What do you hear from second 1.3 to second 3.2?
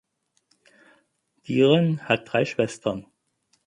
Dieren hat drei Schwestern.